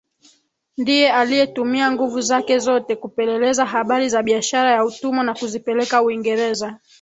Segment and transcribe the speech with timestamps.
[0.77, 6.79] ndiye aliyetumia nguvu zake zote kupeleleza habari za biashara ya utumwa na kuzipeleka Uingereza